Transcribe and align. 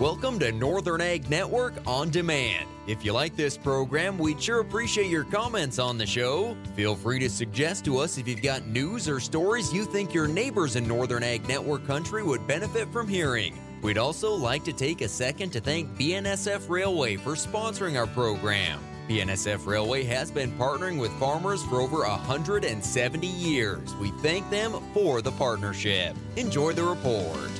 Welcome 0.00 0.38
to 0.40 0.52
Northern 0.52 1.00
Ag 1.00 1.30
Network 1.30 1.72
on 1.86 2.10
Demand. 2.10 2.68
If 2.86 3.02
you 3.02 3.14
like 3.14 3.34
this 3.34 3.56
program, 3.56 4.18
we'd 4.18 4.42
sure 4.42 4.60
appreciate 4.60 5.06
your 5.06 5.24
comments 5.24 5.78
on 5.78 5.96
the 5.96 6.04
show. 6.04 6.54
Feel 6.74 6.94
free 6.94 7.18
to 7.20 7.30
suggest 7.30 7.86
to 7.86 7.96
us 7.96 8.18
if 8.18 8.28
you've 8.28 8.42
got 8.42 8.66
news 8.66 9.08
or 9.08 9.20
stories 9.20 9.72
you 9.72 9.86
think 9.86 10.12
your 10.12 10.28
neighbors 10.28 10.76
in 10.76 10.86
Northern 10.86 11.22
Ag 11.22 11.48
Network 11.48 11.86
country 11.86 12.22
would 12.22 12.46
benefit 12.46 12.92
from 12.92 13.08
hearing. 13.08 13.58
We'd 13.80 13.96
also 13.96 14.34
like 14.34 14.64
to 14.64 14.72
take 14.74 15.00
a 15.00 15.08
second 15.08 15.48
to 15.52 15.60
thank 15.60 15.88
BNSF 15.96 16.68
Railway 16.68 17.16
for 17.16 17.32
sponsoring 17.32 17.98
our 17.98 18.06
program. 18.06 18.78
BNSF 19.08 19.64
Railway 19.64 20.04
has 20.04 20.30
been 20.30 20.52
partnering 20.58 21.00
with 21.00 21.12
farmers 21.12 21.64
for 21.64 21.80
over 21.80 22.00
170 22.00 23.26
years. 23.26 23.94
We 23.94 24.10
thank 24.20 24.50
them 24.50 24.74
for 24.92 25.22
the 25.22 25.32
partnership. 25.32 26.14
Enjoy 26.36 26.74
the 26.74 26.84
report. 26.84 27.50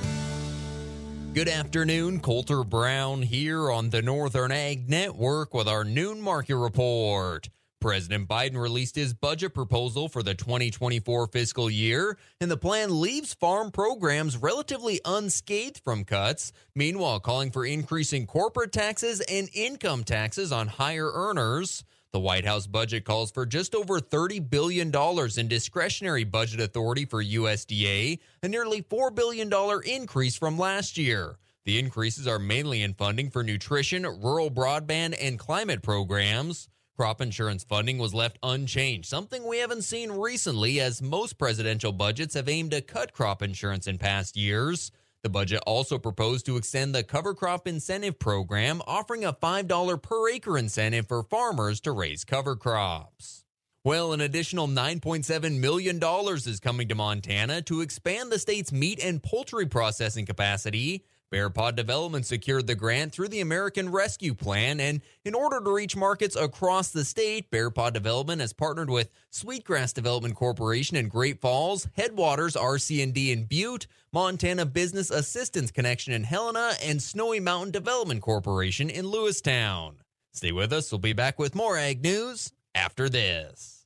Good 1.36 1.50
afternoon, 1.50 2.20
Colter 2.20 2.64
Brown 2.64 3.20
here 3.20 3.70
on 3.70 3.90
the 3.90 4.00
Northern 4.00 4.50
Ag 4.50 4.88
Network 4.88 5.52
with 5.52 5.68
our 5.68 5.84
noon 5.84 6.18
market 6.18 6.56
report. 6.56 7.50
President 7.78 8.26
Biden 8.26 8.56
released 8.56 8.96
his 8.96 9.12
budget 9.12 9.52
proposal 9.52 10.08
for 10.08 10.22
the 10.22 10.34
2024 10.34 11.26
fiscal 11.26 11.68
year, 11.68 12.16
and 12.40 12.50
the 12.50 12.56
plan 12.56 13.02
leaves 13.02 13.34
farm 13.34 13.70
programs 13.70 14.38
relatively 14.38 14.98
unscathed 15.04 15.82
from 15.84 16.04
cuts, 16.04 16.54
meanwhile, 16.74 17.20
calling 17.20 17.50
for 17.50 17.66
increasing 17.66 18.26
corporate 18.26 18.72
taxes 18.72 19.20
and 19.20 19.50
income 19.52 20.04
taxes 20.04 20.52
on 20.52 20.68
higher 20.68 21.10
earners. 21.12 21.84
The 22.12 22.20
White 22.20 22.46
House 22.46 22.66
budget 22.66 23.04
calls 23.04 23.30
for 23.30 23.44
just 23.44 23.74
over 23.74 24.00
$30 24.00 24.48
billion 24.48 24.92
in 25.36 25.48
discretionary 25.48 26.24
budget 26.24 26.60
authority 26.60 27.04
for 27.04 27.22
USDA, 27.22 28.18
a 28.42 28.48
nearly 28.48 28.82
$4 28.82 29.14
billion 29.14 29.52
increase 29.84 30.36
from 30.36 30.58
last 30.58 30.96
year. 30.96 31.38
The 31.66 31.78
increases 31.78 32.26
are 32.26 32.38
mainly 32.38 32.82
in 32.82 32.94
funding 32.94 33.28
for 33.28 33.42
nutrition, 33.42 34.04
rural 34.04 34.50
broadband, 34.50 35.16
and 35.20 35.38
climate 35.38 35.82
programs. 35.82 36.68
Crop 36.96 37.20
insurance 37.20 37.64
funding 37.64 37.98
was 37.98 38.14
left 38.14 38.38
unchanged, 38.42 39.06
something 39.06 39.46
we 39.46 39.58
haven't 39.58 39.82
seen 39.82 40.10
recently 40.12 40.80
as 40.80 41.02
most 41.02 41.36
presidential 41.36 41.92
budgets 41.92 42.34
have 42.34 42.48
aimed 42.48 42.70
to 42.70 42.80
cut 42.80 43.12
crop 43.12 43.42
insurance 43.42 43.86
in 43.86 43.98
past 43.98 44.34
years. 44.36 44.92
The 45.22 45.30
budget 45.30 45.60
also 45.66 45.98
proposed 45.98 46.46
to 46.46 46.56
extend 46.56 46.94
the 46.94 47.02
cover 47.02 47.34
crop 47.34 47.66
incentive 47.66 48.18
program, 48.18 48.80
offering 48.86 49.24
a 49.24 49.32
$5 49.32 50.02
per 50.02 50.28
acre 50.28 50.56
incentive 50.58 51.08
for 51.08 51.22
farmers 51.22 51.80
to 51.80 51.92
raise 51.92 52.24
cover 52.24 52.54
crops. 52.56 53.44
Well, 53.86 54.12
an 54.12 54.20
additional 54.20 54.66
$9.7 54.66 55.60
million 55.60 56.00
is 56.02 56.60
coming 56.60 56.88
to 56.88 56.94
Montana 56.96 57.62
to 57.62 57.82
expand 57.82 58.32
the 58.32 58.38
state's 58.38 58.72
meat 58.72 58.98
and 59.00 59.22
poultry 59.22 59.66
processing 59.66 60.26
capacity. 60.26 61.04
Bear 61.28 61.50
Paw 61.50 61.72
Development 61.72 62.24
secured 62.24 62.68
the 62.68 62.76
grant 62.76 63.12
through 63.12 63.28
the 63.28 63.40
American 63.40 63.90
Rescue 63.90 64.32
Plan, 64.32 64.78
and 64.78 65.00
in 65.24 65.34
order 65.34 65.60
to 65.60 65.72
reach 65.72 65.96
markets 65.96 66.36
across 66.36 66.90
the 66.90 67.04
state, 67.04 67.50
Bear 67.50 67.68
Paw 67.68 67.90
Development 67.90 68.40
has 68.40 68.52
partnered 68.52 68.88
with 68.88 69.10
Sweetgrass 69.30 69.92
Development 69.92 70.36
Corporation 70.36 70.96
in 70.96 71.08
Great 71.08 71.40
Falls, 71.40 71.88
Headwaters 71.96 72.54
RC&D 72.54 73.32
in 73.32 73.44
Butte, 73.44 73.88
Montana 74.12 74.66
Business 74.66 75.10
Assistance 75.10 75.72
Connection 75.72 76.12
in 76.12 76.22
Helena, 76.22 76.74
and 76.80 77.02
Snowy 77.02 77.40
Mountain 77.40 77.72
Development 77.72 78.22
Corporation 78.22 78.88
in 78.88 79.06
Lewistown. 79.06 79.96
Stay 80.32 80.52
with 80.52 80.72
us. 80.72 80.92
We'll 80.92 81.00
be 81.00 81.12
back 81.12 81.40
with 81.40 81.56
more 81.56 81.76
ag 81.76 82.04
news 82.04 82.52
after 82.72 83.08
this. 83.08 83.84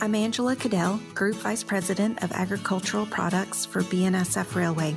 I'm 0.00 0.14
Angela 0.14 0.54
Cadell, 0.54 1.00
Group 1.12 1.36
Vice 1.36 1.64
President 1.64 2.22
of 2.22 2.30
Agricultural 2.32 3.06
Products 3.06 3.66
for 3.66 3.80
BNSF 3.82 4.54
Railway. 4.54 4.94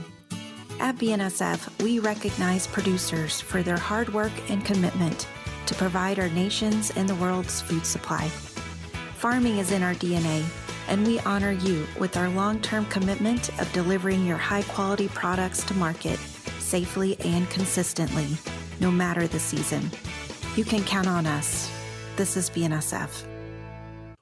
At 0.83 0.97
BNSF, 0.97 1.81
we 1.81 1.99
recognize 1.99 2.67
producers 2.67 3.39
for 3.39 3.63
their 3.63 3.77
hard 3.77 4.13
work 4.13 4.33
and 4.49 4.65
commitment 4.65 5.29
to 5.65 5.73
provide 5.75 6.19
our 6.19 6.27
nation's 6.27 6.91
and 6.97 7.07
the 7.07 7.15
world's 7.15 7.61
food 7.61 7.85
supply. 7.85 8.27
Farming 9.15 9.59
is 9.59 9.71
in 9.71 9.81
our 9.81 9.93
DNA, 9.93 10.43
and 10.89 11.07
we 11.07 11.21
honor 11.21 11.53
you 11.53 11.87
with 12.01 12.17
our 12.17 12.27
long 12.27 12.59
term 12.59 12.85
commitment 12.87 13.47
of 13.61 13.71
delivering 13.71 14.25
your 14.25 14.35
high 14.35 14.63
quality 14.63 15.07
products 15.07 15.63
to 15.63 15.73
market 15.75 16.19
safely 16.59 17.17
and 17.21 17.49
consistently, 17.49 18.27
no 18.81 18.91
matter 18.91 19.25
the 19.25 19.39
season. 19.39 19.89
You 20.57 20.65
can 20.65 20.83
count 20.83 21.07
on 21.07 21.25
us. 21.25 21.71
This 22.17 22.35
is 22.35 22.49
BNSF. 22.49 23.25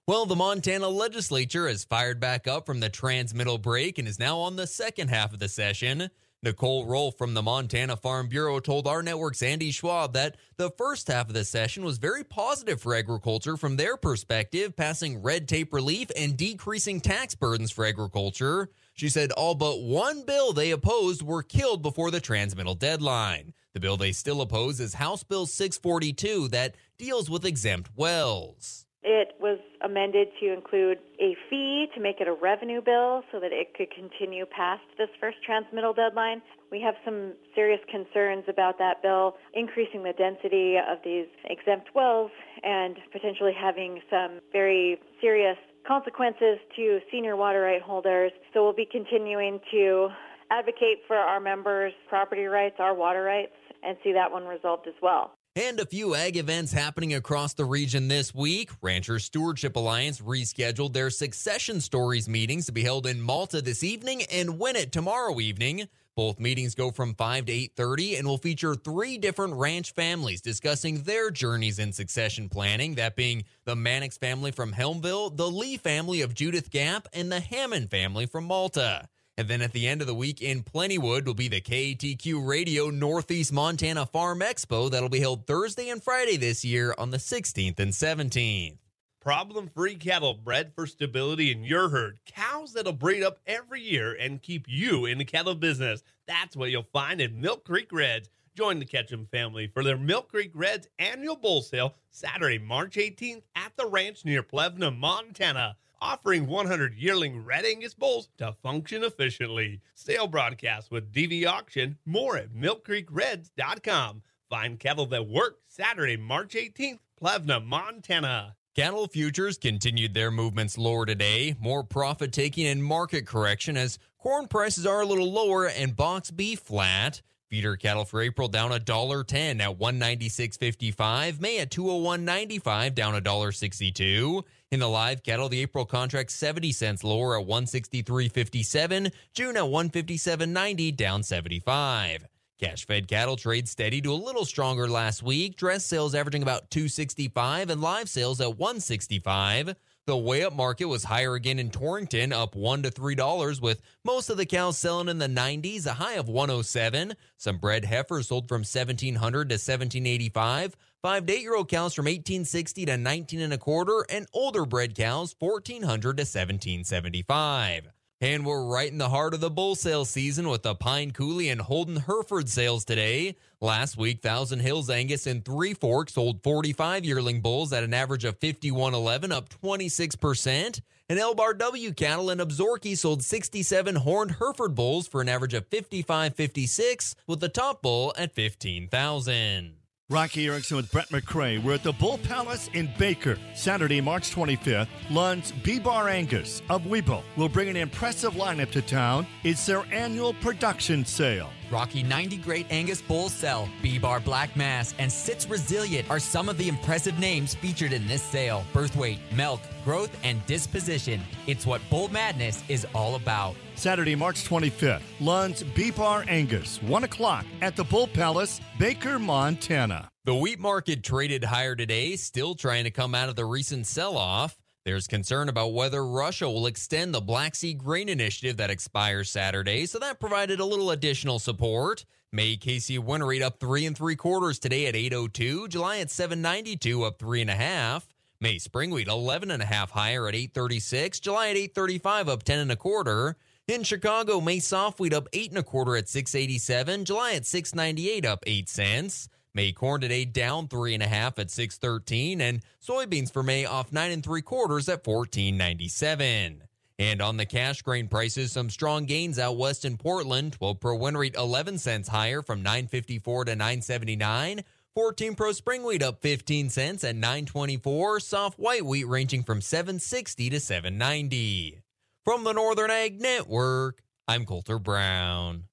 Well, 0.07 0.27
the 0.27 0.35
Montana 0.35 0.89
legislature 0.89 1.67
has 1.67 1.85
fired 1.85 2.19
back 2.19 2.47
up 2.47 2.67
from 2.67 2.81
the 2.81 2.89
transmittal 2.89 3.57
break 3.57 3.97
and 3.97 4.07
is 4.07 4.19
now 4.19 4.37
on 4.37 4.57
the 4.57 4.67
second 4.67 5.07
half 5.07 5.33
of 5.33 5.39
the 5.39 5.49
session. 5.49 6.11
Nicole 6.43 6.87
Rolf 6.87 7.19
from 7.19 7.35
the 7.35 7.43
Montana 7.43 7.95
Farm 7.95 8.27
Bureau 8.27 8.59
told 8.59 8.87
our 8.87 9.03
network's 9.03 9.43
Andy 9.43 9.69
Schwab 9.69 10.13
that 10.13 10.37
the 10.57 10.71
first 10.71 11.07
half 11.07 11.27
of 11.27 11.35
the 11.35 11.45
session 11.45 11.85
was 11.85 11.99
very 11.99 12.23
positive 12.23 12.81
for 12.81 12.95
agriculture 12.95 13.57
from 13.57 13.77
their 13.77 13.95
perspective, 13.95 14.75
passing 14.75 15.21
red 15.21 15.47
tape 15.47 15.71
relief 15.71 16.09
and 16.17 16.35
decreasing 16.35 16.99
tax 16.99 17.35
burdens 17.35 17.69
for 17.69 17.85
agriculture. 17.85 18.71
She 18.95 19.07
said 19.07 19.31
all 19.33 19.53
but 19.53 19.83
one 19.83 20.25
bill 20.25 20.51
they 20.51 20.71
opposed 20.71 21.21
were 21.21 21.43
killed 21.43 21.83
before 21.83 22.09
the 22.09 22.19
transmittal 22.19 22.73
deadline. 22.73 23.53
The 23.75 23.79
bill 23.79 23.97
they 23.97 24.11
still 24.11 24.41
oppose 24.41 24.79
is 24.79 24.95
House 24.95 25.23
Bill 25.23 25.45
642 25.45 26.47
that 26.47 26.73
deals 26.97 27.29
with 27.29 27.45
exempt 27.45 27.91
wells. 27.95 28.87
It 29.03 29.33
was 29.39 29.57
amended 29.81 30.27
to 30.39 30.53
include 30.53 30.99
a 31.19 31.35
fee 31.49 31.87
to 31.95 32.01
make 32.01 32.21
it 32.21 32.27
a 32.27 32.33
revenue 32.33 32.81
bill 32.81 33.23
so 33.31 33.39
that 33.39 33.51
it 33.51 33.73
could 33.73 33.89
continue 33.89 34.45
past 34.45 34.83
this 34.97 35.09
first 35.19 35.37
transmittal 35.43 35.91
deadline. 35.93 36.41
We 36.71 36.81
have 36.81 36.93
some 37.03 37.33
serious 37.55 37.81
concerns 37.89 38.43
about 38.47 38.77
that 38.77 39.01
bill 39.01 39.37
increasing 39.53 40.03
the 40.03 40.13
density 40.13 40.77
of 40.77 40.99
these 41.03 41.25
exempt 41.45 41.89
wells 41.95 42.31
and 42.63 42.97
potentially 43.11 43.53
having 43.59 44.01
some 44.09 44.39
very 44.51 44.99
serious 45.19 45.57
consequences 45.87 46.59
to 46.75 46.99
senior 47.11 47.35
water 47.35 47.61
right 47.61 47.81
holders. 47.81 48.31
So 48.53 48.63
we'll 48.63 48.73
be 48.73 48.87
continuing 48.89 49.59
to 49.71 50.09
advocate 50.51 50.99
for 51.07 51.15
our 51.15 51.39
members' 51.39 51.93
property 52.07 52.45
rights, 52.45 52.75
our 52.77 52.93
water 52.93 53.23
rights, 53.23 53.55
and 53.81 53.97
see 54.03 54.13
that 54.13 54.31
one 54.31 54.45
resolved 54.45 54.87
as 54.87 54.93
well. 55.01 55.33
And 55.53 55.81
a 55.81 55.85
few 55.85 56.15
ag 56.15 56.37
events 56.37 56.71
happening 56.71 57.13
across 57.13 57.53
the 57.53 57.65
region 57.65 58.07
this 58.07 58.33
week. 58.33 58.69
Rancher 58.81 59.19
Stewardship 59.19 59.75
Alliance 59.75 60.21
rescheduled 60.21 60.93
their 60.93 61.09
Succession 61.09 61.81
Stories 61.81 62.29
meetings 62.29 62.67
to 62.67 62.71
be 62.71 62.83
held 62.83 63.05
in 63.05 63.19
Malta 63.19 63.61
this 63.61 63.83
evening 63.83 64.23
and 64.31 64.51
Winnett 64.51 64.91
tomorrow 64.91 65.41
evening. 65.41 65.89
Both 66.15 66.39
meetings 66.39 66.73
go 66.73 66.91
from 66.91 67.15
5 67.15 67.47
to 67.47 67.51
8:30 67.51 68.17
and 68.17 68.29
will 68.29 68.37
feature 68.37 68.75
three 68.75 69.17
different 69.17 69.55
ranch 69.55 69.91
families 69.91 70.39
discussing 70.39 71.03
their 71.03 71.29
journeys 71.29 71.79
in 71.79 71.91
succession 71.91 72.47
planning, 72.47 72.95
that 72.95 73.17
being 73.17 73.43
the 73.65 73.75
Mannix 73.75 74.17
family 74.17 74.51
from 74.51 74.71
Helmville, 74.71 75.35
the 75.35 75.51
Lee 75.51 75.75
family 75.75 76.21
of 76.21 76.33
Judith 76.33 76.69
Gap, 76.69 77.09
and 77.11 77.29
the 77.29 77.41
Hammond 77.41 77.89
family 77.89 78.25
from 78.25 78.45
Malta. 78.45 79.09
And 79.37 79.47
then 79.47 79.61
at 79.61 79.71
the 79.71 79.87
end 79.87 80.01
of 80.01 80.07
the 80.07 80.13
week 80.13 80.41
in 80.41 80.61
Plentywood 80.61 81.25
will 81.25 81.33
be 81.33 81.47
the 81.47 81.61
KATQ 81.61 82.45
Radio 82.45 82.89
Northeast 82.89 83.53
Montana 83.53 84.05
Farm 84.05 84.41
Expo 84.41 84.91
that'll 84.91 85.09
be 85.09 85.21
held 85.21 85.47
Thursday 85.47 85.89
and 85.89 86.03
Friday 86.03 86.37
this 86.37 86.65
year 86.65 86.93
on 86.97 87.11
the 87.11 87.17
16th 87.17 87.79
and 87.79 87.91
17th. 87.91 88.77
Problem 89.21 89.69
free 89.69 89.95
cattle 89.95 90.33
bred 90.33 90.73
for 90.73 90.85
stability 90.85 91.51
in 91.51 91.63
your 91.63 91.89
herd. 91.89 92.19
Cows 92.25 92.73
that'll 92.73 92.91
breed 92.91 93.23
up 93.23 93.39
every 93.45 93.79
year 93.79 94.17
and 94.19 94.41
keep 94.41 94.65
you 94.67 95.05
in 95.05 95.17
the 95.17 95.25
cattle 95.25 95.55
business. 95.55 96.03
That's 96.27 96.57
what 96.57 96.71
you'll 96.71 96.87
find 96.91 97.21
at 97.21 97.31
Milk 97.31 97.63
Creek 97.63 97.91
Reds. 97.91 98.29
Join 98.55 98.79
the 98.79 98.85
Ketchum 98.85 99.27
family 99.31 99.67
for 99.67 99.83
their 99.83 99.97
Milk 99.97 100.29
Creek 100.29 100.51
Reds 100.53 100.87
annual 100.99 101.35
bull 101.37 101.61
sale 101.61 101.95
Saturday, 102.09 102.57
March 102.57 102.95
18th 102.95 103.43
at 103.55 103.71
the 103.77 103.85
ranch 103.85 104.25
near 104.25 104.43
Plevna, 104.43 104.91
Montana 104.91 105.77
offering 106.01 106.47
100 106.47 106.95
yearling 106.95 107.45
Red 107.45 107.65
Angus 107.65 107.93
bulls 107.93 108.29
to 108.37 108.55
function 108.63 109.03
efficiently. 109.03 109.81
Sale 109.93 110.27
broadcast 110.27 110.91
with 110.91 111.13
DV 111.13 111.45
Auction. 111.45 111.97
More 112.05 112.37
at 112.37 112.53
milkcreekreds.com. 112.53 114.23
Find 114.49 114.79
cattle 114.79 115.05
that 115.05 115.27
work 115.27 115.59
Saturday, 115.67 116.17
March 116.17 116.55
18th, 116.55 116.99
Plevna, 117.21 117.63
Montana. 117.63 118.55
Cattle 118.75 119.07
futures 119.07 119.57
continued 119.57 120.13
their 120.13 120.31
movements 120.31 120.77
lower 120.77 121.05
today. 121.05 121.55
More 121.59 121.83
profit 121.83 122.31
taking 122.31 122.65
and 122.67 122.83
market 122.83 123.27
correction 123.27 123.75
as 123.75 123.99
corn 124.17 124.47
prices 124.47 124.85
are 124.85 125.01
a 125.01 125.05
little 125.05 125.31
lower 125.31 125.67
and 125.67 125.95
box 125.95 126.31
beef 126.31 126.59
flat. 126.59 127.21
Feeder 127.51 127.75
cattle 127.75 128.05
for 128.05 128.21
April 128.21 128.47
down 128.47 128.71
a 128.71 128.79
dollar 128.79 129.25
ten 129.25 129.59
at 129.59 129.77
one 129.77 129.99
ninety 129.99 130.29
six 130.29 130.55
fifty 130.55 130.89
five. 130.89 131.41
May 131.41 131.59
at 131.59 131.69
two 131.69 131.89
hundred 131.89 132.01
one 132.01 132.23
ninety 132.23 132.59
five 132.59 132.95
down 132.95 133.13
a 133.13 133.19
dollar 133.19 133.51
sixty 133.51 133.91
two. 133.91 134.45
In 134.71 134.79
the 134.79 134.87
live 134.87 135.21
cattle, 135.21 135.49
the 135.49 135.59
April 135.59 135.83
contract 135.83 136.31
70 136.31 136.71
cents 136.71 137.03
lower 137.03 137.37
at 137.37 137.45
163.57. 137.45 139.11
June 139.33 139.57
at 139.57 139.63
157.90 139.63 140.95
down 140.95 141.23
75. 141.23 142.25
Cash 142.57 142.85
fed 142.85 143.09
cattle 143.09 143.35
trade 143.35 143.67
steady 143.67 143.99
to 143.99 144.13
a 144.13 144.13
little 144.13 144.45
stronger 144.45 144.87
last 144.87 145.21
week. 145.21 145.57
Dress 145.57 145.83
sales 145.83 146.15
averaging 146.15 146.43
about 146.43 146.69
265 146.71 147.69
and 147.69 147.81
live 147.81 148.07
sales 148.07 148.39
at 148.39 148.57
165. 148.57 149.65
The 149.65 149.75
The 150.11 150.17
weigh 150.17 150.43
up 150.43 150.51
market 150.51 150.89
was 150.89 151.05
higher 151.05 151.35
again 151.35 151.57
in 151.57 151.69
Torrington, 151.69 152.33
up 152.33 152.53
one 152.53 152.83
to 152.83 152.91
three 152.91 153.15
dollars, 153.15 153.61
with 153.61 153.81
most 154.03 154.29
of 154.29 154.35
the 154.35 154.45
cows 154.45 154.77
selling 154.77 155.07
in 155.07 155.19
the 155.19 155.27
90s, 155.29 155.85
a 155.85 155.93
high 155.93 156.15
of 156.15 156.27
107. 156.27 157.13
Some 157.37 157.59
bred 157.59 157.85
heifers 157.85 158.27
sold 158.27 158.49
from 158.49 158.65
1700 158.65 159.15
to 159.47 159.53
1785. 159.53 160.75
Five 161.01 161.25
to 161.25 161.33
eight 161.33 161.41
year 161.41 161.55
old 161.55 161.69
cows 161.69 161.93
from 161.93 162.07
1860 162.07 162.87
to 162.87 162.97
19 162.97 163.39
and 163.39 163.53
a 163.53 163.57
quarter, 163.57 164.05
and 164.09 164.27
older 164.33 164.65
bred 164.65 164.95
cows 164.95 165.33
1400 165.39 166.17
to 166.17 166.23
1775. 166.23 167.87
And 168.23 168.45
we're 168.45 168.63
right 168.63 168.91
in 168.91 168.99
the 168.99 169.09
heart 169.09 169.33
of 169.33 169.39
the 169.39 169.49
bull 169.49 169.73
sale 169.73 170.05
season 170.05 170.47
with 170.47 170.61
the 170.61 170.75
Pine 170.75 171.09
Coulee 171.09 171.49
and 171.49 171.59
Holden 171.59 171.95
Hereford 171.95 172.49
sales 172.49 172.85
today. 172.85 173.35
Last 173.59 173.97
week, 173.97 174.21
Thousand 174.21 174.59
Hills 174.59 174.91
Angus 174.91 175.25
and 175.25 175.43
Three 175.43 175.73
Forks 175.73 176.13
sold 176.13 176.43
45 176.43 177.03
yearling 177.03 177.41
bulls 177.41 177.73
at 177.73 177.83
an 177.83 177.95
average 177.95 178.23
of 178.23 178.39
51.11, 178.39 179.31
up 179.31 179.49
26%. 179.49 180.81
And 181.09 181.19
Elbar 181.19 181.57
W 181.57 181.91
cattle 181.93 182.29
and 182.29 182.39
Absarka 182.39 182.95
sold 182.95 183.23
67 183.23 183.95
horned 183.95 184.35
Hereford 184.37 184.75
bulls 184.75 185.07
for 185.07 185.21
an 185.21 185.27
average 185.27 185.55
of 185.55 185.67
55.56, 185.71 187.15
with 187.25 187.39
the 187.39 187.49
top 187.49 187.81
bull 187.81 188.13
at 188.15 188.35
15,000. 188.35 189.80
Rocky 190.11 190.47
Erickson 190.47 190.75
with 190.75 190.91
Brett 190.91 191.07
McCray. 191.07 191.63
We're 191.63 191.75
at 191.75 191.83
the 191.83 191.93
Bull 191.93 192.17
Palace 192.17 192.69
in 192.73 192.91
Baker. 192.99 193.37
Saturday, 193.55 194.01
March 194.01 194.29
25th, 194.35 194.89
Lund's 195.09 195.53
B-Bar 195.63 196.09
Angus 196.09 196.61
of 196.69 196.81
Wibaux 196.81 197.23
will 197.37 197.47
bring 197.47 197.69
an 197.69 197.77
impressive 197.77 198.33
lineup 198.33 198.71
to 198.71 198.81
town. 198.81 199.25
It's 199.45 199.65
their 199.65 199.85
annual 199.89 200.33
production 200.33 201.05
sale. 201.05 201.49
Rocky 201.71 202.03
90 202.03 202.37
Great 202.37 202.67
Angus 202.69 203.01
Bull 203.01 203.29
Cell, 203.29 203.69
B-Bar 203.81 204.19
Black 204.19 204.55
Mass, 204.55 204.93
and 204.99 205.11
Sitz 205.11 205.47
Resilient 205.47 206.09
are 206.09 206.19
some 206.19 206.49
of 206.49 206.57
the 206.57 206.67
impressive 206.67 207.17
names 207.17 207.55
featured 207.55 207.93
in 207.93 208.05
this 208.07 208.21
sale. 208.21 208.65
Birth 208.73 208.95
weight, 208.95 209.19
milk, 209.33 209.61
growth, 209.85 210.15
and 210.23 210.45
disposition. 210.45 211.21
It's 211.47 211.65
what 211.65 211.81
Bull 211.89 212.09
Madness 212.09 212.63
is 212.67 212.85
all 212.93 213.15
about. 213.15 213.55
Saturday, 213.75 214.15
March 214.15 214.47
25th, 214.47 215.01
Lund's 215.19 215.63
B-Bar 215.63 216.25
Angus, 216.27 216.81
1 216.83 217.05
o'clock 217.05 217.45
at 217.61 217.75
the 217.75 217.83
Bull 217.83 218.07
Palace, 218.07 218.59
Baker, 218.77 219.17
Montana. 219.17 220.09
The 220.23 220.35
wheat 220.35 220.59
market 220.59 221.03
traded 221.03 221.43
higher 221.43 221.75
today, 221.75 222.15
still 222.15 222.53
trying 222.53 222.83
to 222.83 222.91
come 222.91 223.15
out 223.15 223.29
of 223.29 223.35
the 223.35 223.45
recent 223.45 223.87
sell 223.87 224.17
off. 224.17 224.55
There's 224.83 225.05
concern 225.05 225.47
about 225.47 225.73
whether 225.73 226.03
Russia 226.03 226.49
will 226.49 226.65
extend 226.65 227.13
the 227.13 227.21
Black 227.21 227.53
Sea 227.53 227.75
Grain 227.75 228.09
Initiative 228.09 228.57
that 228.57 228.71
expires 228.71 229.29
Saturday, 229.29 229.85
so 229.85 229.99
that 229.99 230.19
provided 230.19 230.59
a 230.59 230.65
little 230.65 230.89
additional 230.89 231.37
support. 231.37 232.03
May 232.33 232.57
KC 232.57 232.97
winter 232.97 233.27
rate 233.27 233.43
up 233.43 233.59
three 233.59 233.85
and 233.85 233.95
three 233.95 234.15
quarters 234.15 234.57
today 234.57 234.87
at 234.87 234.95
802. 234.95 235.67
July 235.67 235.99
at 235.99 236.09
792, 236.09 237.03
up 237.03 237.19
three 237.19 237.41
and 237.41 237.51
a 237.51 237.55
half. 237.55 238.07
May 238.39 238.57
spring 238.57 238.89
wheat 238.89 239.07
11 239.07 239.51
and 239.51 239.61
a 239.61 239.67
half 239.67 239.91
higher 239.91 240.27
at 240.27 240.33
836. 240.33 241.19
July 241.19 241.49
at 241.49 241.57
835, 241.57 242.29
up 242.29 242.41
10 242.41 242.59
and 242.59 242.71
a 242.71 242.75
quarter. 242.75 243.35
In 243.67 243.83
Chicago, 243.83 244.41
May 244.41 244.57
soft 244.57 244.99
wheat 244.99 245.13
up 245.13 245.27
eight 245.31 245.49
and 245.49 245.59
a 245.59 245.63
quarter 245.63 245.95
at 245.95 246.09
687. 246.09 247.05
July 247.05 247.33
at 247.33 247.45
698, 247.45 248.25
up 248.25 248.43
eight 248.47 248.67
cents. 248.67 249.29
May 249.53 249.73
corn 249.73 249.99
today 249.99 250.23
down 250.23 250.69
three 250.69 250.93
and 250.93 251.03
a 251.03 251.07
half 251.07 251.37
at 251.37 251.51
613, 251.51 252.39
and 252.39 252.61
soybeans 252.81 253.33
for 253.33 253.43
May 253.43 253.65
off 253.65 253.91
nine 253.91 254.11
and 254.11 254.23
three 254.23 254.41
quarters 254.41 254.87
at 254.87 255.05
1497. 255.05 256.63
And 256.97 257.21
on 257.21 257.35
the 257.35 257.45
cash 257.45 257.81
grain 257.81 258.07
prices, 258.07 258.51
some 258.51 258.69
strong 258.69 259.05
gains 259.05 259.39
out 259.39 259.57
west 259.57 259.83
in 259.83 259.97
Portland. 259.97 260.53
12 260.53 260.79
Pro 260.79 260.95
winter 260.95 261.19
wheat 261.19 261.35
11 261.35 261.79
cents 261.79 262.07
higher 262.07 262.41
from 262.41 262.61
954 262.61 263.45
to 263.45 263.51
979. 263.55 264.63
14 264.93 265.35
Pro 265.35 265.51
spring 265.51 265.83
wheat 265.83 266.03
up 266.03 266.21
15 266.21 266.69
cents 266.69 267.03
at 267.03 267.15
924. 267.15 268.19
Soft 268.19 268.59
white 268.59 268.85
wheat 268.85 269.07
ranging 269.07 269.43
from 269.43 269.61
760 269.61 270.49
to 270.51 270.59
790. 270.59 271.79
From 272.23 272.43
the 272.43 272.53
Northern 272.53 272.91
Ag 272.91 273.19
Network, 273.19 274.03
I'm 274.27 274.45
Colter 274.45 274.77
Brown. 274.77 275.63